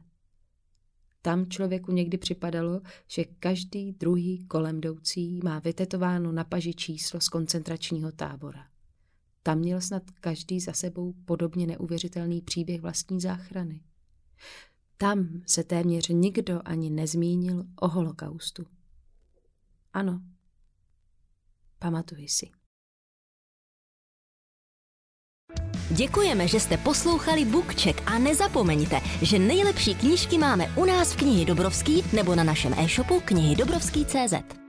Tam 1.25 1.45
člověku 1.45 1.91
někdy 1.91 2.17
připadalo, 2.17 2.81
že 3.07 3.25
každý 3.25 3.91
druhý 3.91 4.45
kolem 4.47 4.77
jdoucí 4.77 5.39
má 5.43 5.59
vytetováno 5.59 6.31
na 6.31 6.43
paži 6.43 6.73
číslo 6.73 7.21
z 7.21 7.29
koncentračního 7.29 8.11
tábora. 8.11 8.67
Tam 9.43 9.59
měl 9.59 9.81
snad 9.81 10.03
každý 10.11 10.59
za 10.59 10.73
sebou 10.73 11.13
podobně 11.25 11.67
neuvěřitelný 11.67 12.41
příběh 12.41 12.81
vlastní 12.81 13.21
záchrany. 13.21 13.81
Tam 14.97 15.41
se 15.47 15.63
téměř 15.63 16.07
nikdo 16.07 16.61
ani 16.65 16.89
nezmínil 16.89 17.65
o 17.75 17.87
holokaustu. 17.87 18.65
Ano, 19.93 20.21
pamatuji 21.79 22.27
si. 22.27 22.51
Děkujeme, 25.89 26.47
že 26.47 26.59
jste 26.59 26.77
poslouchali 26.77 27.45
Bookcheck 27.45 28.01
a 28.05 28.19
nezapomeňte, 28.19 29.01
že 29.21 29.39
nejlepší 29.39 29.95
knížky 29.95 30.37
máme 30.37 30.67
u 30.75 30.85
nás 30.85 31.13
v 31.13 31.17
knihy 31.17 31.45
Dobrovský 31.45 32.03
nebo 32.13 32.35
na 32.35 32.43
našem 32.43 32.73
e-shopu 32.77 33.21
knihy 33.25 33.55
Dobrovský.cz. 33.55 34.64